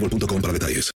[0.00, 0.90] boostmobile.com para detalles.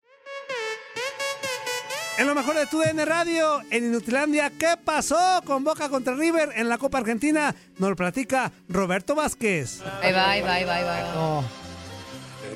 [2.19, 6.49] En lo mejor de tu DN Radio, en Inutilandia, ¿qué pasó con Boca contra River
[6.57, 7.55] en la Copa Argentina?
[7.79, 9.83] Nos lo platica Roberto Vázquez.
[10.03, 11.43] Ahí va, ahí va, ahí va, ahí va.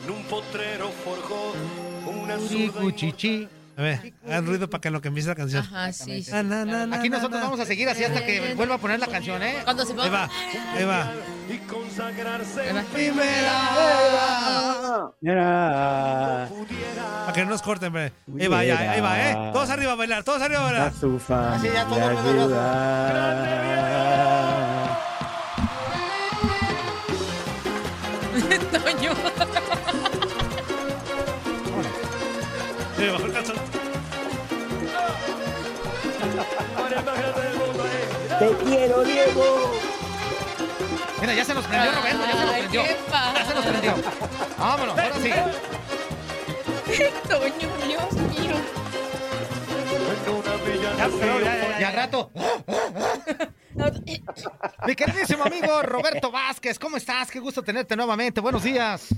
[0.02, 1.52] En un potrero forjó
[2.10, 2.38] una
[2.94, 3.46] Chichi.
[3.76, 5.62] A ver, hagan ruido para que lo que empiece la canción.
[5.62, 6.30] Ajá, sí, sí.
[6.32, 7.44] Ah, na, na, na, Aquí nosotros na.
[7.46, 9.56] vamos a seguir así hasta que vuelva a poner la canción, ¿eh?
[9.64, 10.28] Cuando se Ahí va,
[10.74, 11.12] ahí va.
[11.48, 12.82] y consagrarse Ahí va.
[12.92, 13.60] Primera.
[17.30, 18.12] Para que no nos corten, hombre.
[18.40, 19.50] Ahí va, ya, ahí va, ¿eh?
[19.52, 20.88] Todos arriba a bailar, todos arriba a bailar.
[20.88, 23.60] Así ya todo el mundo lo-
[28.82, 29.12] Toño.
[32.96, 33.32] Sí, bajó el.
[38.38, 39.70] Te quiero, Diego.
[41.20, 42.82] Mira, ya se nos prendió Roberto, ya se nos Ay, prendió.
[42.82, 42.96] qué
[43.34, 43.94] Ya se nos prendió.
[44.58, 45.30] Vámonos, ahora sí.
[47.28, 48.56] Toño, Dios mío.
[50.98, 52.30] Ya, pero ya, ya, ya, al rato.
[54.86, 57.30] Mi queridísimo amigo Roberto Vázquez, ¿cómo estás?
[57.30, 58.40] Qué gusto tenerte nuevamente.
[58.40, 59.14] Buenos días.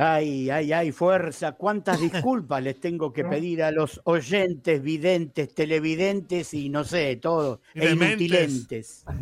[0.00, 1.52] Ay, ay, ay, fuerza.
[1.52, 7.60] Cuántas disculpas les tengo que pedir a los oyentes, videntes, televidentes y no sé, todo.
[7.74, 9.04] Y E inutilentes.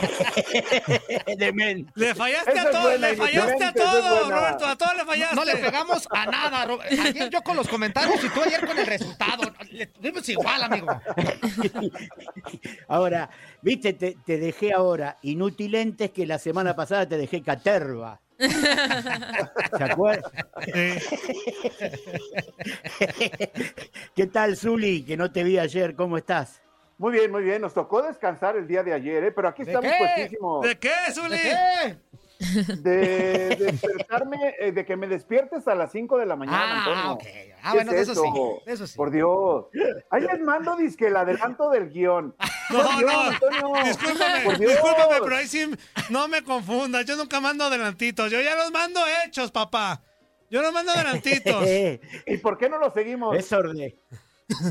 [1.38, 1.92] Dementes.
[1.94, 4.28] Le fallaste a todos, buena, le fallaste a todos.
[4.28, 5.36] Roberto, a todos le fallaste.
[5.36, 8.78] No le pegamos a nada, Ro- Ayer yo con los comentarios y tú ayer con
[8.78, 9.52] el resultado.
[9.70, 10.88] Le tuvimos igual, amigo.
[12.88, 13.30] Ahora,
[13.62, 18.20] viste, te, te dejé ahora inutilentes que la semana pasada te dejé caterva.
[18.40, 20.30] ¿Se acuerdan?
[24.14, 25.04] ¿Qué tal, Zuli?
[25.04, 26.62] Que no te vi ayer, ¿cómo estás?
[26.98, 27.62] Muy bien, muy bien.
[27.62, 29.32] Nos tocó descansar el día de ayer, ¿eh?
[29.32, 29.98] pero aquí ¿De estamos qué?
[29.98, 30.66] puestísimos.
[30.66, 31.30] ¿De qué, Zuli?
[31.30, 31.96] ¿De qué?
[32.40, 37.12] De despertarme, eh, de que me despiertes a las 5 de la mañana, Ah, Antonio.
[37.12, 37.22] ok.
[37.62, 38.30] Ah, ¿Qué bueno, es eso sí.
[38.70, 38.86] eso?
[38.86, 38.96] sí.
[38.96, 39.66] Por Dios.
[40.10, 42.34] Ahí les mando, disque el adelanto del guion.
[42.70, 43.84] No, Por Dios, no, Antonio.
[43.84, 44.70] discúlpame, Por Dios.
[44.72, 45.70] discúlpame, pero ahí sí,
[46.08, 50.00] no me confundas, yo nunca mando adelantitos, yo ya los mando hechos, papá.
[50.50, 51.64] Yo los mando adelantitos.
[52.26, 53.36] ¿Y por qué no lo seguimos?
[53.36, 53.92] Es orden.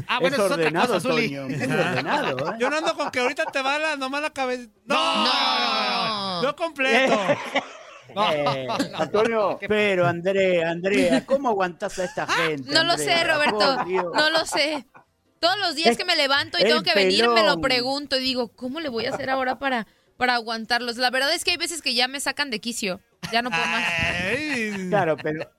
[0.08, 1.28] Ah, bueno, es otra ordenado, cosa, Zuli.
[1.36, 1.48] Toño.
[1.56, 2.56] Es ordenado, ¿eh?
[2.60, 4.70] Yo no ando con que ahorita te va la, nomás la cabeza.
[4.86, 6.29] No, No, no, no.
[6.42, 7.20] Yo completo.
[8.10, 12.72] Eh, Antonio, Pero, Andrea, Andrea, ¿cómo aguantás a esta gente?
[12.74, 13.24] No lo sé?
[13.24, 13.84] Roberto.
[13.86, 14.86] No lo sé.
[15.40, 18.22] Todos los días que me levanto y el tengo que venir, me lo pregunto y
[18.22, 19.88] digo, ¿cómo le voy a hacer ahora para,
[20.18, 20.98] para aguantarlos?
[20.98, 23.00] La verdad es que hay veces que ya me sacan de quicio.
[23.32, 23.84] Ya no puedo más.
[24.26, 25.50] Ay, Claro, pero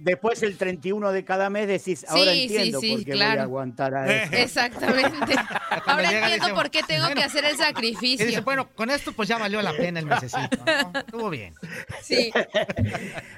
[0.00, 3.42] después el 31 de cada mes decís, ahora Sí, entiendo sí, por qué voy a
[3.42, 4.42] aguantar a este.
[4.42, 5.34] Exactamente.
[5.86, 8.42] Ahora llega, entiendo dice, por qué tengo que hacer el Y dice, sacrificio.
[8.42, 10.98] bueno, con esto pues ya valió la pena el mesecito, ¿no?
[10.98, 11.54] Estuvo bien.
[12.02, 12.30] Sí.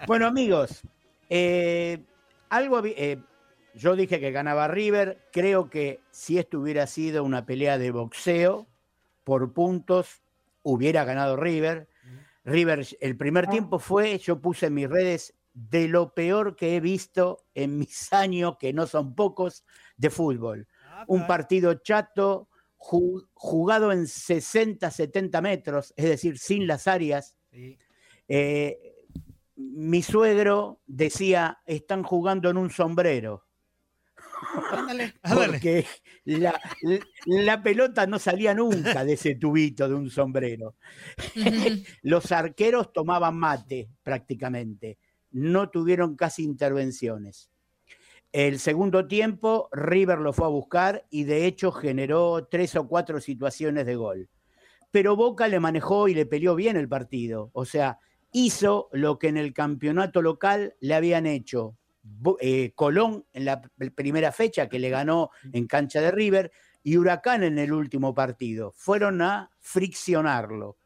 [0.07, 0.83] Bueno, amigos,
[1.29, 1.99] eh,
[2.49, 3.19] algo eh,
[3.75, 5.19] yo dije que ganaba River.
[5.33, 8.67] Creo que si esto hubiera sido una pelea de boxeo
[9.25, 10.23] por puntos,
[10.63, 11.89] hubiera ganado River.
[12.45, 16.81] River, el primer tiempo fue, yo puse en mis redes, de lo peor que he
[16.81, 19.65] visto en mis años, que no son pocos,
[19.97, 20.67] de fútbol.
[21.07, 22.49] Un partido chato,
[22.79, 27.37] ju- jugado en 60, 70 metros, es decir, sin las áreas.
[28.29, 28.79] Eh,
[29.57, 33.47] mi suegro decía, están jugando en un sombrero.
[34.73, 35.15] Ándale.
[35.23, 35.87] Porque
[36.25, 36.59] la,
[37.27, 40.77] la pelota no salía nunca de ese tubito de un sombrero.
[42.03, 44.99] Los arqueros tomaban mate prácticamente.
[45.31, 47.51] No tuvieron casi intervenciones.
[48.33, 53.21] El segundo tiempo, River lo fue a buscar y de hecho generó tres o cuatro
[53.21, 54.29] situaciones de gol.
[54.93, 57.51] Pero Boca le manejó y le peleó bien el partido.
[57.53, 57.99] O sea,
[58.33, 61.77] hizo lo que en el campeonato local le habían hecho
[62.41, 63.61] eh, Colón en la
[63.95, 68.73] primera fecha que le ganó en cancha de River y Huracán en el último partido.
[68.77, 70.77] Fueron a friccionarlo.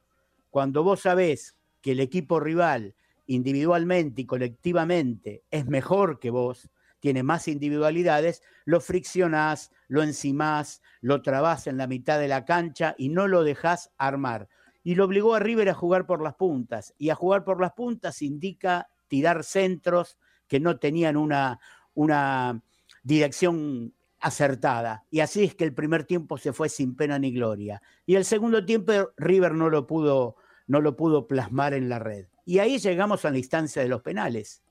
[0.50, 2.94] Cuando vos sabés que el equipo rival
[3.26, 11.20] individualmente y colectivamente es mejor que vos, tiene más individualidades, lo friccionás, lo encimás, lo
[11.20, 14.48] trabás en la mitad de la cancha y no lo dejás armar.
[14.82, 16.94] Y lo obligó a River a jugar por las puntas.
[16.96, 20.16] Y a jugar por las puntas indica tirar centros
[20.48, 21.60] que no tenían una,
[21.92, 22.62] una
[23.02, 25.04] dirección acertada.
[25.10, 27.82] Y así es que el primer tiempo se fue sin pena ni gloria.
[28.06, 30.36] Y el segundo tiempo River no lo pudo,
[30.66, 32.26] no lo pudo plasmar en la red.
[32.44, 34.62] Y ahí llegamos a la instancia de los penales.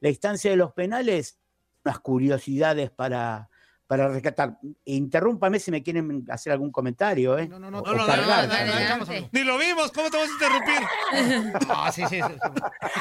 [0.00, 1.38] La instancia de los penales,
[1.84, 3.50] unas curiosidades para,
[3.90, 4.56] para rescatar.
[4.84, 7.48] Interrúmpame si me quieren hacer algún comentario, ¿eh?
[7.48, 10.16] No, no, no, o, no, cargar no, no, no, no, Ni lo vimos, ¿cómo te
[10.16, 11.58] vas a interrumpir?
[11.68, 12.34] Ah, sí, sí, sí.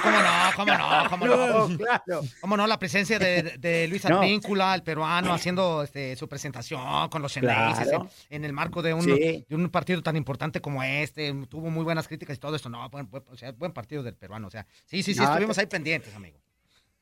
[0.02, 0.30] ¿Cómo no?
[0.56, 1.10] ¿Cómo no?
[1.12, 1.68] ¿Cómo no?
[1.68, 2.22] No, claro.
[2.42, 2.66] ¿Cómo no?
[2.66, 4.18] La presencia de, de Luis No.
[4.18, 8.10] Advíncula, el peruano, haciendo este, su presentación con los Xeneises Claro.
[8.32, 9.46] en, en el marco de un, Sí.
[9.48, 11.32] de un partido tan importante como este.
[11.48, 12.68] Tuvo muy buenas críticas y todo esto.
[12.68, 14.48] No, buen, buen- o sea, buen partido del peruano.
[14.48, 16.40] O sea, sí, sí, sí, No, estuvimos ahí pendientes, amigo.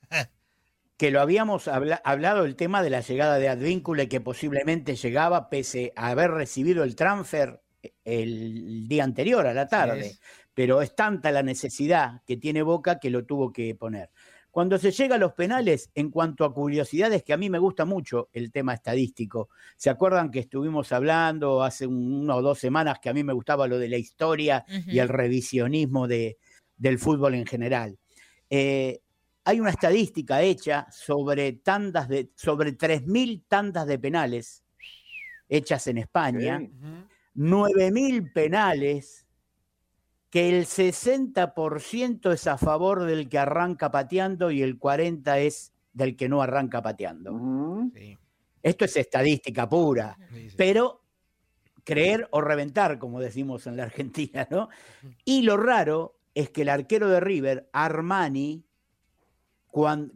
[0.98, 5.50] que lo habíamos habla- hablado el tema de la llegada de Advíncula que posiblemente llegaba
[5.50, 7.62] pese a haber recibido el transfer
[8.04, 10.18] el día anterior a la tarde.
[10.54, 14.10] Pero es tanta la necesidad que tiene Boca que lo tuvo que poner.
[14.50, 17.86] Cuando se llega a los penales, en cuanto a curiosidades, que a mí me gusta
[17.86, 19.50] mucho el tema estadístico.
[19.76, 23.34] ¿Se acuerdan que estuvimos hablando hace un- una o dos semanas que a mí me
[23.34, 26.40] gustaba lo de la historia y el revisionismo de,
[26.76, 28.00] del fútbol en general?
[28.50, 29.02] Eh,
[29.48, 34.66] hay una estadística hecha sobre tandas de, sobre 3.000 tandas de penales
[35.48, 36.60] hechas en España,
[37.34, 39.26] 9.000 penales,
[40.30, 46.18] que el 60% es a favor del que arranca pateando y el 40% es del
[46.18, 47.32] que no arranca pateando.
[48.62, 50.18] Esto es estadística pura,
[50.58, 51.06] pero
[51.86, 54.68] creer o reventar, como decimos en la Argentina, ¿no?
[55.24, 58.67] Y lo raro es que el arquero de River, Armani,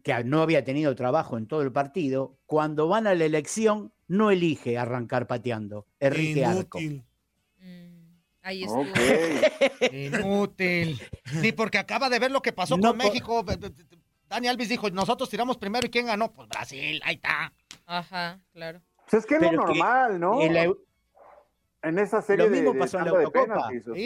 [0.04, 4.31] que no había tenido trabajo en todo el partido, cuando van a la elección no
[4.31, 6.80] elige arrancar pateando, elige arco.
[8.44, 8.84] Ahí estuvo.
[9.92, 11.00] Inútil.
[11.42, 13.46] Ni porque acaba de ver lo que pasó No con México.
[14.28, 16.32] Dani Alves dijo, nosotros tiramos primero y ¿quién ganó?
[16.32, 17.53] Pues Brasil, ahí está.
[17.86, 18.82] Ajá, claro.
[19.10, 20.41] Pues es que es lo que normal, ¿no?
[20.41, 20.74] en la-
[21.84, 23.41] En esa serie Lo mismo de, de pasó en la Eurocopa.
[23.44, 24.06] penaltis, o Sí.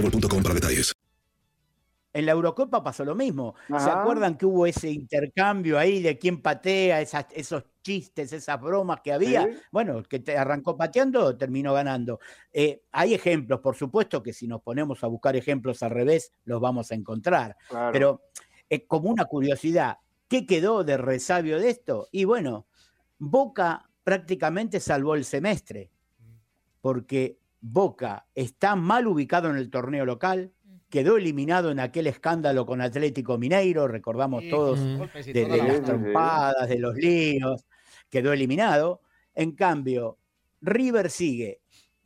[0.01, 0.93] boostmobile.com para detalles.
[2.13, 3.55] En la Eurocopa pasó lo mismo.
[3.69, 8.99] ¿Se acuerdan que hubo ese intercambio ahí de quién patea, esas- esos chistes, esas bromas
[9.01, 9.43] que había?
[9.43, 9.49] Sí.
[9.71, 12.19] Bueno, el que te arrancó pateando terminó ganando.
[12.51, 16.59] Eh, hay ejemplos, por supuesto que si nos ponemos a buscar ejemplos al revés, los
[16.59, 17.55] vamos a encontrar.
[17.69, 17.93] Claro.
[17.93, 18.21] Pero
[18.69, 22.09] eh, como una curiosidad, ¿qué quedó de resabio de esto?
[22.11, 22.67] Y bueno,
[23.19, 25.89] Boca prácticamente salvó el semestre,
[26.81, 30.51] porque Boca está mal ubicado en el torneo local,
[30.89, 36.67] quedó eliminado en aquel escándalo con Atlético Mineiro, recordamos todos de, de la las trompadas,
[36.67, 37.65] de los líos,
[38.09, 39.01] quedó eliminado.
[39.33, 40.17] En cambio,
[40.59, 41.61] River sigue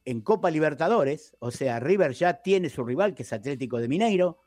[0.05, 4.39] en Copa Libertadores, o sea, River ya tiene su rival, que es Atlético de Mineiro,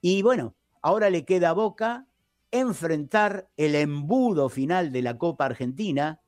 [0.00, 2.08] y bueno, ahora le queda a Boca
[2.50, 6.20] enfrentar el embudo final de la Copa Argentina,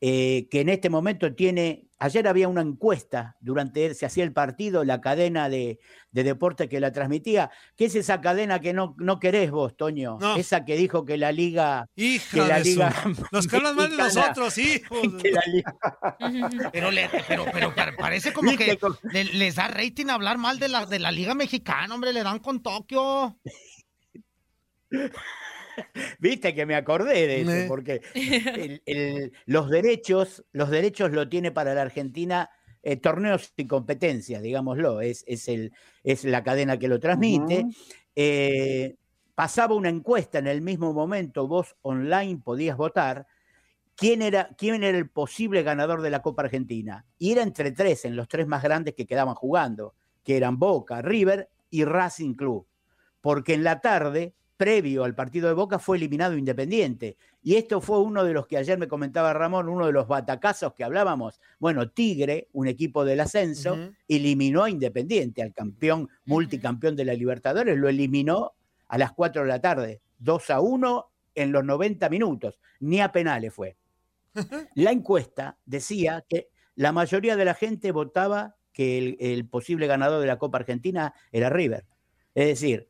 [0.00, 4.82] eh, que en este momento tiene, ayer había una encuesta, durante se hacía el partido,
[4.84, 5.78] la cadena de,
[6.10, 10.16] de deporte que la transmitía, ¿qué es esa cadena que no, no querés vos, Toño?
[10.18, 10.36] No.
[10.36, 11.86] Esa que dijo que la liga...
[11.96, 12.94] Hija que la de su- liga
[13.30, 14.98] Los que hablan mal de nosotros, hijos.
[15.22, 15.74] liga-
[16.72, 20.58] Pero, le- pero, pero pa- parece como ¿Viste que le- les da rating hablar mal
[20.58, 23.38] de la, de la Liga Mexicana, hombre, le dan con Tokio.
[26.18, 31.50] Viste que me acordé de eso, porque el- el- los derechos, los derechos lo tiene
[31.52, 32.50] para la Argentina
[32.82, 35.72] eh, torneos y competencias, digámoslo, es, es, el,
[36.02, 37.66] es la cadena que lo transmite.
[38.16, 38.96] Eh,
[39.34, 43.26] pasaba una encuesta en el mismo momento, vos online podías votar.
[43.96, 47.04] ¿Quién era, ¿Quién era el posible ganador de la Copa Argentina?
[47.18, 49.94] Y era entre tres, en los tres más grandes que quedaban jugando,
[50.24, 52.66] que eran Boca, River y Racing Club.
[53.20, 57.16] Porque en la tarde, previo al partido de Boca, fue eliminado Independiente.
[57.42, 60.74] Y esto fue uno de los que ayer me comentaba Ramón, uno de los batacazos
[60.74, 61.40] que hablábamos.
[61.58, 67.78] Bueno, Tigre, un equipo del ascenso, eliminó a Independiente, al campeón, multicampeón de la Libertadores,
[67.78, 68.52] lo eliminó
[68.88, 73.12] a las 4 de la tarde, 2 a 1 en los 90 minutos, ni a
[73.12, 73.78] penales fue.
[74.74, 80.20] La encuesta decía que la mayoría de la gente votaba que el, el posible ganador
[80.20, 81.86] de la Copa Argentina era River.
[82.34, 82.89] Es decir,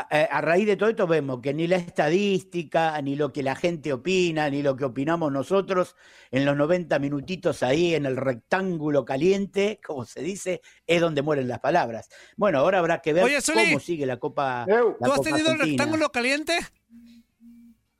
[0.00, 3.54] a, a- raíz de todo esto vemos que ni la estadística, ni lo que la
[3.54, 5.96] gente opina, ni lo que opinamos nosotros
[6.30, 11.48] en los 90 minutitos ahí en el rectángulo caliente, como se dice, es donde mueren
[11.48, 12.08] las palabras.
[12.36, 14.64] Bueno, ahora habrá que ver Oye, cómo sigue la Copa.
[14.66, 15.82] La ¿Tú has Copa tenido el Argentina.
[15.84, 16.56] rectángulo caliente?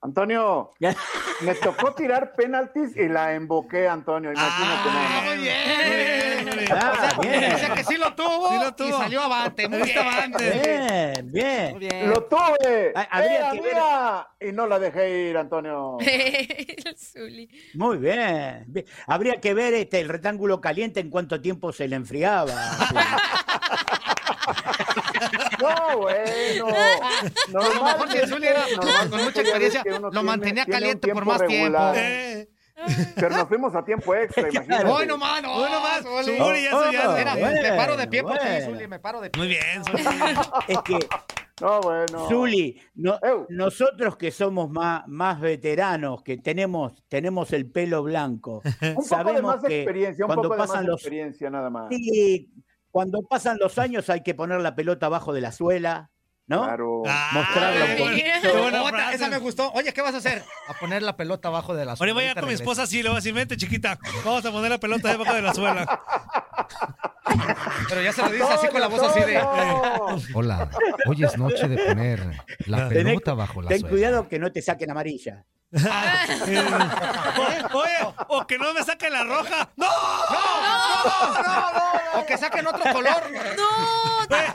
[0.00, 0.70] Antonio,
[1.40, 4.30] me tocó tirar penaltis y la emboqué, Antonio.
[4.32, 5.24] Imagínate nada Ah, más.
[5.34, 5.56] muy bien.
[5.88, 6.37] muy bien.
[6.70, 7.54] Ah, O sea, bien.
[7.54, 9.68] o sea que sí lo tuvo, Sí lo y salió avante.
[9.68, 9.98] Muy bien.
[9.98, 10.50] avante.
[10.50, 11.70] Bien, bien.
[11.72, 12.10] Muy bien.
[12.10, 12.90] Lo tuve.
[12.90, 13.08] Era
[13.52, 14.28] que ver- mía.
[14.40, 15.96] Y no la dejé ir, Antonio.
[16.00, 17.48] El Zuli.
[17.74, 18.64] Muy bien.
[18.68, 18.86] bien.
[19.06, 22.54] Habría que ver este, el rectángulo caliente en cuánto tiempo se le enfriaba.
[25.60, 26.68] No, bueno.
[26.68, 31.24] A lo mejor si el Zuli era Normalmente con mucha experiencia, lo mantenía caliente por
[31.24, 31.92] más tiempo.
[31.94, 32.48] Eh,
[33.16, 34.86] Pero nos fuimos a tiempo extra, imagínate.
[34.86, 35.52] Hoy no más, no.
[35.54, 36.36] Hoy nomás, Zuli.
[36.38, 38.66] Ya Oh, es- Mira, bueno, me paro de pie por ti, bueno.
[38.66, 39.40] Zuli, me paro de pie.
[39.40, 40.02] Muy bien, Zuli.
[40.68, 40.98] Es que,
[41.60, 42.28] No, bueno.
[42.28, 43.18] Zuli, no-
[43.48, 49.08] nosotros que somos más, más veteranos, que tenemos, tenemos el pelo blanco, Un poco de
[49.08, 51.88] sabemos más que experiencia, un cuando poco de más pasan los experiencia nada más.
[51.90, 52.50] sí,
[52.90, 56.10] cuando pasan los años hay que poner la pelota abajo de la suela,
[56.48, 56.64] ¿no?
[56.64, 57.02] Claro.
[57.06, 59.16] Ah, Mostrarlo frase.
[59.16, 59.70] esa me gustó.
[59.72, 60.44] Oye, ¿qué vas a hacer?
[60.66, 62.40] A poner la pelota abajo de la Ahora voy a suela.
[62.40, 65.08] con mi esposa así, le voy a decir, vente chiquita, vamos a poner la pelota
[65.08, 66.00] debajo de la suela.
[67.88, 69.38] Pero ya se lo dices así con la voz así de...
[70.34, 70.70] Hola,
[71.06, 72.20] hoy es noche de poner
[72.66, 73.90] la pelota bajo la Ten suela.
[73.92, 75.44] cuidado que no te saquen amarilla.
[75.70, 75.78] O-
[77.78, 79.68] Oye, o que no me saque la roja.
[79.76, 79.86] ¡No!
[82.14, 83.22] O que saquen otro color.
[83.56, 83.68] No,
[84.30, 84.46] ay,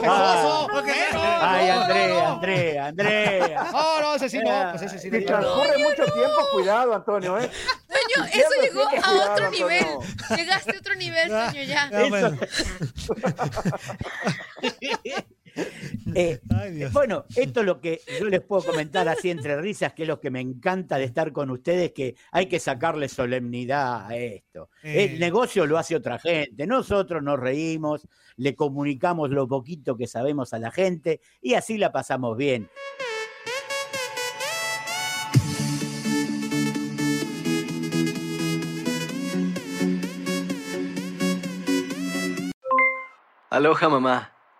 [0.00, 2.26] Pero- Ay, no, no, Andrea, no.
[2.34, 3.68] Andrea, Andrea.
[3.72, 5.02] No, no, ese sí no, pues ese sí.
[5.04, 7.50] Si de- transcurre mucho tiempo, cuidado, Antonio, ¿eh?
[7.88, 9.68] Toño, eso llegó a cuidado, otro Antonio.
[9.68, 9.86] nivel.
[10.36, 11.88] Llegaste a otro nivel, Toño, ya.
[11.90, 12.38] Ya, bueno.
[16.18, 16.94] Eh, Ay, Dios.
[16.94, 20.18] bueno, esto es lo que yo les puedo comentar así entre risas, que es lo
[20.18, 24.70] que me encanta de estar con ustedes, que hay que sacarle solemnidad a esto.
[24.82, 25.10] Eh.
[25.12, 30.54] El negocio lo hace otra gente, nosotros nos reímos, le comunicamos lo poquito que sabemos
[30.54, 32.70] a la gente y así la pasamos bien.
[43.50, 44.35] Aloha mamá,